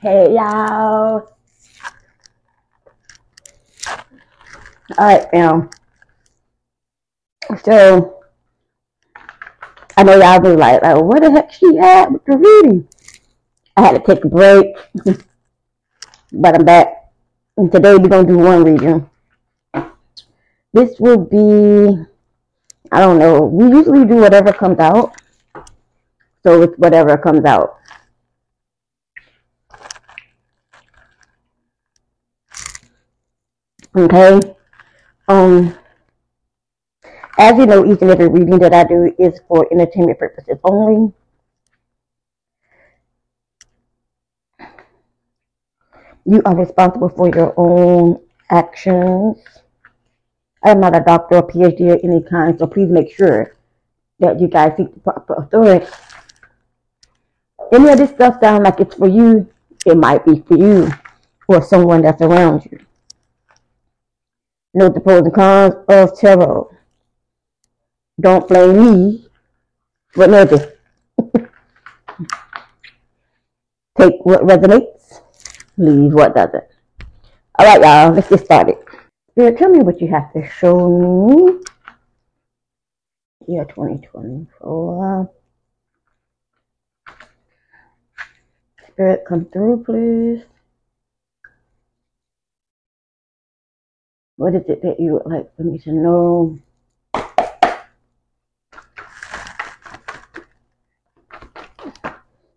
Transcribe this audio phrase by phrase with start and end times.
[0.00, 1.28] Hey y'all.
[4.98, 5.70] Alright, fam.
[7.62, 8.22] So
[9.96, 12.88] I know y'all be like, like, where the heck she at with the reading?
[13.76, 14.74] I had to take a break,
[16.32, 17.12] but I'm back.
[17.56, 19.10] And today we're gonna do one reading.
[20.72, 22.02] This will be
[22.90, 23.42] I don't know.
[23.42, 25.14] We usually do whatever comes out.
[26.42, 27.78] So it's whatever comes out.
[33.94, 34.40] Okay.
[35.28, 35.76] Um
[37.38, 41.12] as you know, each and every reading that I do is for entertainment purposes only.
[46.24, 49.38] You are responsible for your own actions.
[50.62, 53.56] I am not a doctor or PhD of any kind, so please make sure
[54.20, 55.86] that you guys seek the proper authority.
[57.72, 59.48] Any of this stuff sounds like it's for you,
[59.84, 60.88] it might be for you
[61.48, 62.78] or someone that's around you.
[64.74, 66.74] Note the pros and cons of tarot.
[68.18, 69.26] Don't blame me
[70.12, 70.66] for nothing.
[73.98, 75.20] Take what resonates,
[75.76, 76.64] leave what doesn't.
[77.58, 78.76] All right, y'all, let's get started.
[79.32, 81.60] Spirit, tell me what you have to show me.
[83.46, 85.30] Year 2024.
[88.88, 90.44] Spirit, come through, please.
[94.42, 96.58] What is it that you would like for me to know?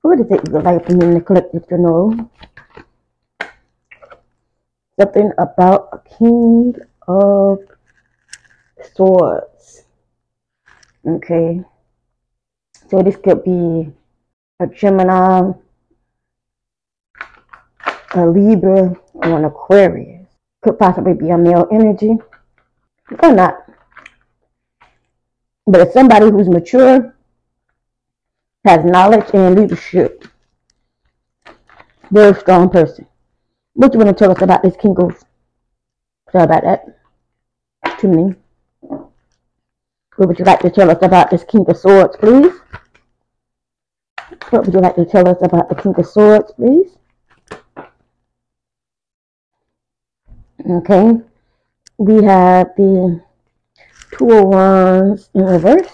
[0.00, 2.30] What is it you would like for me in the collective to know?
[4.98, 7.58] Something about a king of
[8.94, 9.84] swords.
[11.06, 11.60] Okay.
[12.88, 13.92] So this could be
[14.60, 15.52] a Gemini,
[18.14, 20.15] a Libra, or an Aquarius.
[20.66, 22.16] Could possibly be a male energy.
[23.22, 23.70] Or not.
[25.64, 27.14] But it's somebody who's mature
[28.64, 30.26] has knowledge and leadership.
[32.10, 33.06] Very strong person.
[33.74, 35.16] What you want to tell us about this King of?
[36.32, 38.00] Sorry about that.
[38.00, 38.34] Too many.
[40.16, 42.52] What would you like to tell us about this King of Swords, please?
[44.50, 46.96] What would you like to tell us about the King of Swords, please?
[50.68, 51.12] Okay.
[51.96, 53.22] We have the
[54.10, 55.92] Two oh of Wands in reverse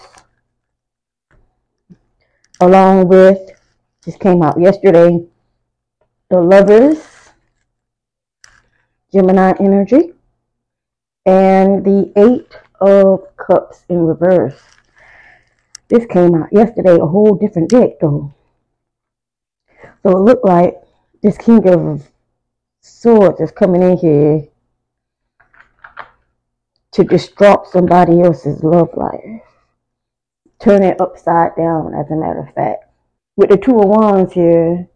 [2.59, 3.51] along with,
[4.03, 5.19] just came out yesterday,
[6.29, 6.97] the Lovers,
[9.13, 10.13] Gemini energy,
[11.27, 14.59] and the Eight of Cups in reverse.
[15.89, 18.33] This came out yesterday, a whole different deck though.
[20.01, 20.81] So it looked like
[21.21, 22.09] this King of
[22.81, 24.47] Swords is coming in here
[26.93, 29.41] to disrupt somebody else's love life
[30.63, 32.85] turn it upside down, as a matter of fact.
[33.35, 34.87] With the Two of Wands here,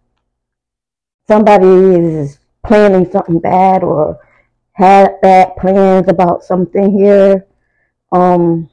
[1.28, 4.20] somebody is planning something bad or
[4.74, 7.46] had bad plans about something here.
[8.12, 8.70] Um,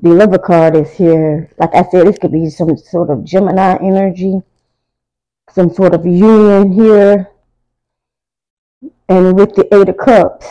[0.00, 1.50] the lover card is here.
[1.58, 4.40] Like I said, this could be some sort of Gemini energy,
[5.50, 7.30] some sort of union here.
[9.08, 10.46] And with the Eight of Cups,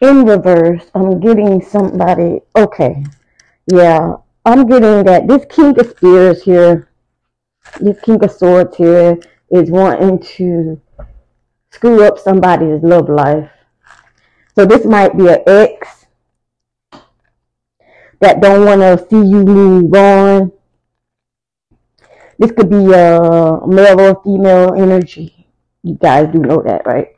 [0.00, 3.04] in reverse, I'm getting somebody, okay,
[3.66, 6.88] yeah, I'm getting that this King of Spears here,
[7.80, 9.18] this King of Swords here,
[9.50, 10.80] is wanting to
[11.70, 13.50] screw up somebody's love life.
[14.54, 16.06] So this might be an ex
[18.20, 20.52] that don't want to see you move on.
[22.38, 25.46] This could be a male or female energy.
[25.82, 27.16] You guys do know that, right?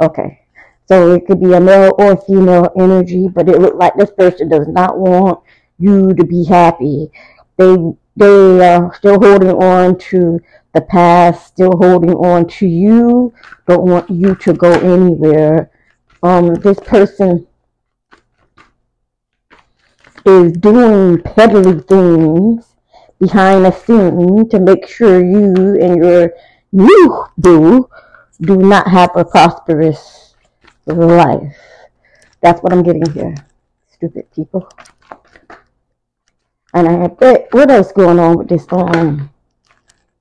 [0.00, 0.41] Okay.
[0.86, 4.48] So it could be a male or female energy, but it looked like this person
[4.48, 5.40] does not want
[5.78, 7.10] you to be happy.
[7.56, 7.76] They
[8.16, 10.38] they are still holding on to
[10.74, 13.32] the past, still holding on to you,
[13.66, 15.70] don't want you to go anywhere.
[16.22, 17.46] Um, this person
[20.24, 22.74] is doing peddly things
[23.18, 26.32] behind the scene to make sure you and your
[26.72, 27.88] you do
[28.40, 30.31] do not have a prosperous
[30.86, 31.56] life.
[32.40, 33.34] That's what I'm getting here.
[33.88, 34.68] Stupid people.
[36.74, 37.52] And I had that.
[37.52, 39.30] What else going on with this um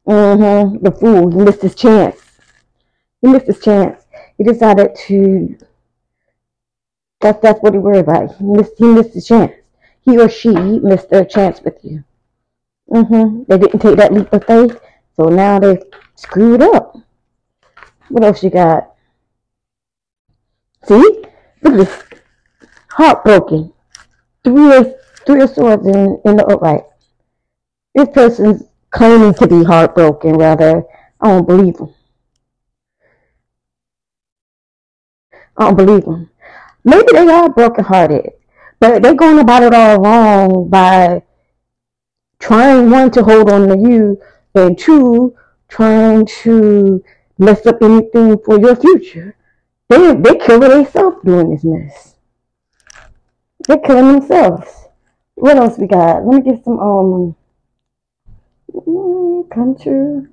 [0.08, 2.18] mm-hmm, the fool, he missed his chance.
[3.22, 4.04] He missed his chance.
[4.38, 5.58] He decided to
[7.20, 8.36] that's that's what he worried about.
[8.36, 9.54] He missed he missed his chance.
[10.02, 12.04] He or she missed their chance with you.
[12.90, 13.44] Mm-hmm.
[13.48, 14.80] They didn't take that leap of faith,
[15.16, 15.82] so now they
[16.16, 16.98] screwed up.
[18.10, 18.91] What else you got?
[20.86, 21.24] See?
[21.62, 22.04] Look at this.
[22.90, 23.74] Heartbroken.
[24.44, 24.94] Three of,
[25.26, 26.84] three of swords in, in the upright.
[27.94, 30.84] This person's claiming to be heartbroken, rather.
[31.20, 31.94] I don't believe them.
[35.58, 36.30] I don't believe them.
[36.84, 38.32] Maybe they are brokenhearted,
[38.80, 41.22] but they're going about it all wrong by
[42.40, 44.20] trying one to hold on to you
[44.56, 45.36] and two
[45.68, 47.04] trying to
[47.38, 49.36] mess up anything for your future.
[49.92, 52.16] They they killing themselves doing this mess.
[53.68, 54.88] They're killing themselves.
[55.36, 56.26] What else we got?
[56.26, 57.36] Let me get some um
[59.52, 60.30] come true.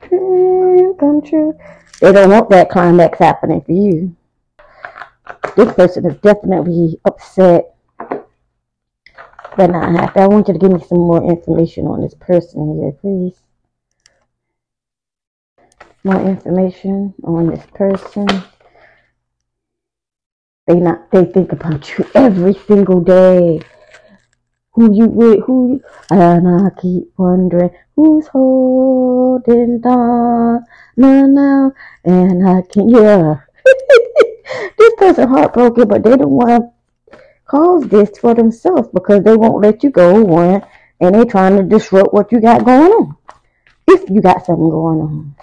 [0.00, 1.56] Come true.
[2.00, 4.16] They don't want that climax happening for you.
[5.54, 7.76] This person is definitely upset
[9.56, 10.18] but not happy.
[10.18, 13.38] I want you to give me some more information on this person here, please.
[16.02, 18.26] More information on this person.
[20.66, 23.60] They not they think about you every single day.
[24.74, 30.64] Who you with who you, and I keep wondering who's holding on
[30.96, 31.72] now
[32.04, 33.40] and I can yeah.
[34.78, 36.72] this person heartbroken but they don't want
[37.10, 40.64] to cause this for themselves because they won't let you go one
[41.00, 43.16] and they trying to disrupt what you got going on.
[43.88, 45.34] If you got something going on.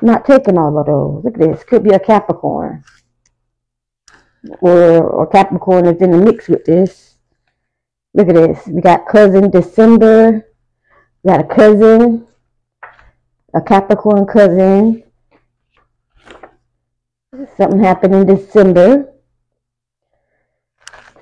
[0.00, 1.24] Not taking all of those.
[1.24, 1.64] Look at this.
[1.64, 2.84] Could be a Capricorn.
[4.60, 7.16] Or, or Capricorn is in the mix with this.
[8.14, 8.66] Look at this.
[8.66, 10.46] We got cousin December.
[11.22, 12.26] We got a cousin.
[13.54, 15.02] A Capricorn cousin.
[17.56, 19.12] Something happened in December.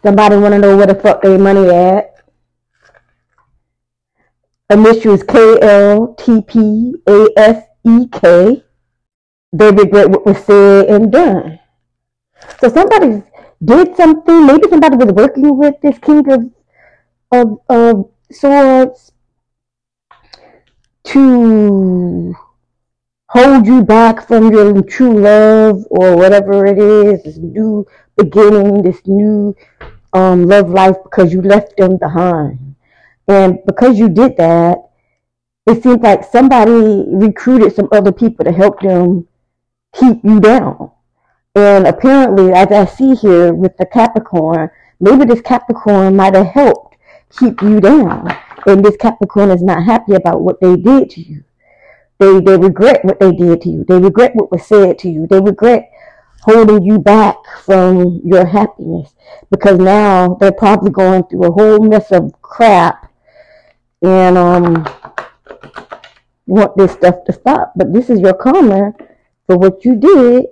[0.02, 2.14] Somebody want to know where the fuck their money at.
[4.68, 8.62] Initials K L T P A S E K
[9.58, 11.58] they regret what was said and done.
[12.60, 13.22] So somebody
[13.64, 14.46] did something.
[14.46, 16.50] Maybe somebody was working with this king of
[17.32, 19.12] of, of swords
[21.04, 22.34] to
[23.28, 27.86] hold you back from your true love or whatever it is, this new
[28.16, 29.54] beginning, this new
[30.12, 32.76] um, love life because you left them behind.
[33.28, 34.78] And because you did that,
[35.66, 39.26] it seems like somebody recruited some other people to help them
[39.98, 40.90] keep you down.
[41.54, 44.70] And apparently, as I see here with the Capricorn,
[45.00, 46.96] maybe this Capricorn might have helped
[47.30, 48.28] keep you down.
[48.66, 51.44] And this Capricorn is not happy about what they did to you.
[52.18, 53.84] They, they regret what they did to you.
[53.84, 55.26] They regret what was said to you.
[55.26, 55.90] They regret
[56.42, 59.14] holding you back from your happiness
[59.50, 63.10] because now they're probably going through a whole mess of crap
[64.02, 64.86] and um
[66.46, 67.72] want this stuff to stop.
[67.74, 68.92] But this is your karma
[69.46, 70.46] for what you did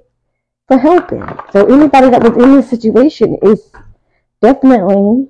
[0.69, 1.25] for helping.
[1.53, 3.71] So anybody that was in this situation is
[4.41, 5.29] definitely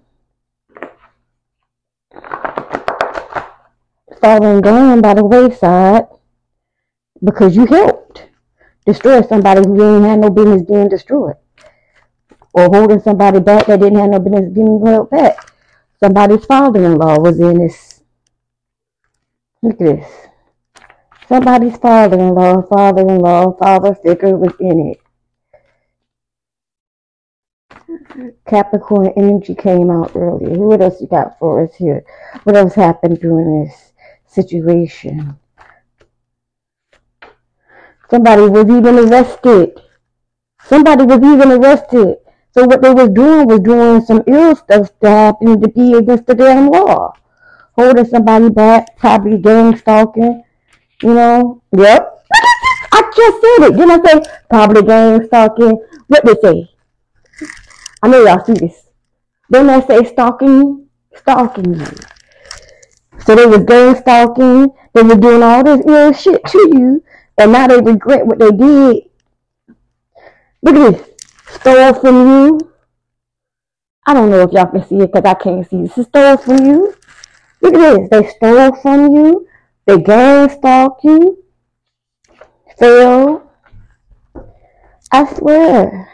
[4.21, 6.07] falling down by the wayside
[7.23, 8.27] because you helped
[8.87, 11.37] destroy somebody who didn't have no business being destroyed.
[12.53, 15.53] Or holding somebody back that didn't have no business being held back.
[15.99, 18.03] Somebody's father-in-law was in this.
[19.63, 20.07] Look at this.
[21.29, 25.01] Somebody's father-in-law, father-in-law, father figure was in it.
[28.47, 30.59] Capricorn energy came out earlier.
[30.59, 32.05] What else you got for us here?
[32.45, 33.93] What else happened during this
[34.27, 35.39] situation?
[38.11, 39.81] Somebody was even arrested.
[40.63, 42.17] Somebody was even arrested.
[42.53, 46.27] So what they was doing was doing some ill stuff that happened to be against
[46.27, 47.15] the damn law.
[47.73, 50.45] Holding somebody back, probably gang stalking,
[51.03, 52.25] you know, yep.
[52.93, 53.77] I just said it.
[53.77, 55.83] Didn't I say probably gang stalking?
[56.07, 56.71] What they say?
[58.03, 58.87] I know y'all see this.
[59.49, 61.87] Then they say stalking, stalking you.
[63.27, 64.69] So they were gang stalking.
[64.93, 67.03] They were doing all this ill shit to you,
[67.37, 69.05] and now they regret what they did.
[70.63, 71.09] Look at this.
[71.57, 72.61] Stole from you.
[74.07, 75.83] I don't know if y'all can see it because I can't see.
[75.83, 76.95] This is stole from you.
[77.61, 78.11] Look at this.
[78.11, 79.49] They stole from you.
[79.87, 81.45] They gang stalk you.
[82.79, 83.43] Phil.
[85.13, 86.09] I swear.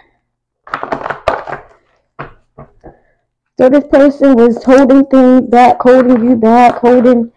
[3.58, 7.30] So this person was holding things back, holding you back, holding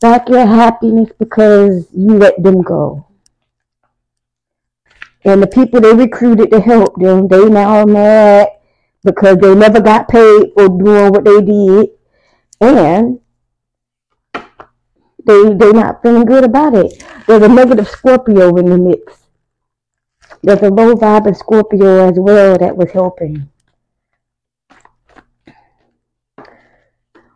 [0.00, 3.06] back your happiness because you let them go.
[5.24, 8.48] And the people they recruited to help them, they now are mad
[9.04, 11.90] because they never got paid for doing what they did.
[12.60, 13.19] And
[15.30, 17.04] they they not feeling good about it.
[17.26, 19.26] There's a negative Scorpio in the mix.
[20.42, 23.48] There's a low vibe of Scorpio as well that was helping.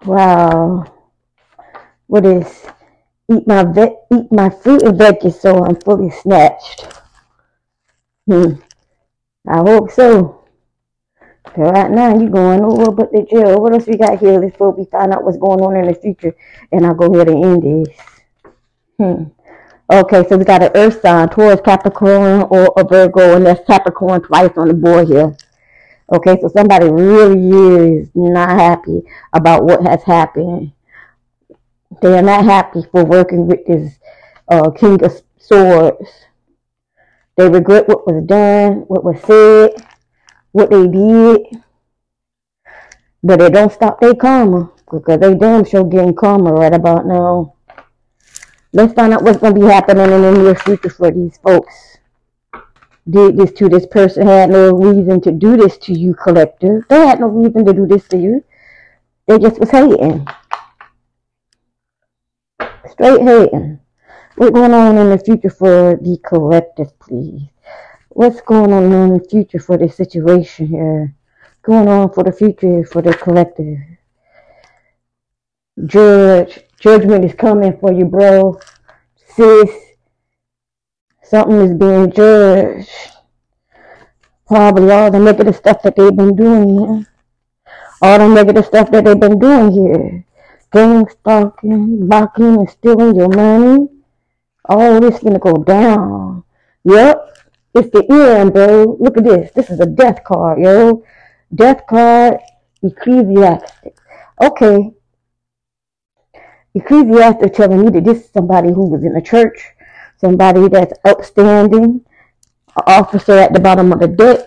[0.05, 0.85] Wow.
[2.07, 2.67] What is
[3.33, 6.87] eat my ve- eat my fruit and veggies so I'm fully snatched.
[8.29, 8.55] Hmm.
[9.47, 10.34] I hope so.
[11.47, 13.61] So right now you going over but the jail.
[13.61, 16.35] What else we got here before we find out what's going on in the future?
[16.73, 17.97] And I'll go ahead and end this.
[18.99, 19.25] Hmm.
[19.93, 24.23] Okay, so we got an Earth sign, Taurus, Capricorn, or a Virgo, and there's Capricorn
[24.23, 25.37] twice on the board here.
[26.11, 29.03] Okay, so somebody really is not happy
[29.35, 30.73] about what has happened.
[32.01, 33.99] They are not happy for working with this
[34.49, 36.09] uh, King of Swords.
[37.37, 39.84] They regret what was done, what was said,
[40.54, 41.40] what they did,
[43.25, 47.56] but they don't stop their karma because they damn sure getting karma right about now.
[48.73, 51.99] Let's find out what's going to be happening in the near future for these folks.
[53.11, 56.84] Did this to this person, had no reason to do this to you, collective.
[56.88, 58.44] They had no reason to do this to you.
[59.26, 60.25] They just was hating.
[62.88, 63.80] Straight hating.
[64.37, 67.49] What's going on in the future for the collective, please?
[68.14, 71.12] What's going on in the future for this situation here?
[71.62, 73.78] Going on for the future for the collective.
[75.85, 78.61] Judge, judgment is coming for you, bro.
[79.35, 79.68] Sis,
[81.25, 82.88] something is being judged.
[84.47, 87.06] Probably all the negative stuff that they've been doing here.
[88.00, 90.25] All the negative stuff that they've been doing here.
[90.71, 93.88] Gang stalking, blocking, and stealing your money.
[94.66, 96.44] All this gonna go down.
[96.85, 97.34] Yep,
[97.75, 98.97] it's the end, bro.
[99.00, 99.50] Look at this.
[99.52, 101.04] This is a death card, yo.
[101.54, 102.38] Death card,
[102.83, 103.97] ecclesiastic.
[104.43, 104.93] Okay,
[106.75, 109.64] Ecclesiastes telling me that this is somebody who was in the church,
[110.16, 112.04] somebody that's upstanding,
[112.76, 114.40] an officer at the bottom of the deck.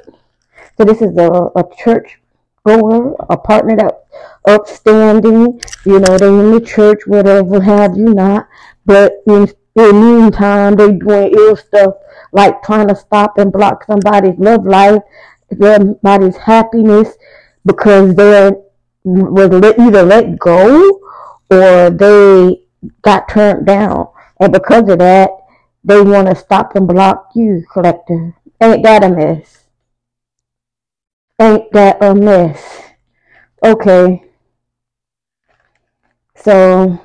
[0.77, 2.19] So this is a, a church
[2.65, 4.07] goer, a partner that
[4.45, 8.49] upstanding, you know, they in the church, whatever have you not.
[8.85, 11.93] But in, in the meantime, they doing ill stuff
[12.31, 15.01] like trying to stop and block somebody's love life,
[15.59, 17.15] somebody's happiness
[17.65, 18.51] because they
[19.03, 20.99] was either let go
[21.49, 22.61] or they
[23.01, 24.07] got turned down.
[24.39, 25.29] And because of that,
[25.83, 28.35] they want to stop and block you, collector.
[28.61, 29.65] Ain't that a mess?
[31.39, 32.83] Ain't that a mess?
[33.63, 34.23] Okay.
[36.35, 36.99] So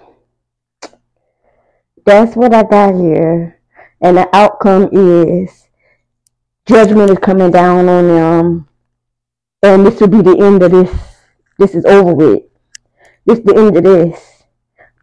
[2.04, 3.61] that's what I got here.
[4.02, 5.68] And the outcome is
[6.66, 8.68] judgment is coming down on them.
[9.62, 10.90] And this will be the end of this.
[11.58, 12.42] This is over with.
[13.24, 14.44] This is the end of this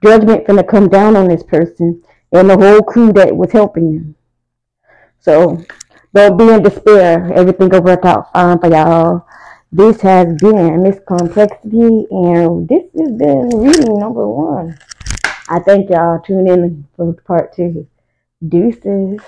[0.04, 4.16] judgment gonna come down on this person and the whole crew that was helping you.
[5.20, 5.64] So
[6.14, 7.32] don't be in despair.
[7.34, 9.26] Everything will work out fine for y'all.
[9.72, 14.80] This has been Miss Karmplexity, and this has been reading number one.
[15.48, 16.20] I thank y'all.
[16.20, 17.88] Tune in for part two.
[18.42, 19.22] Deuces.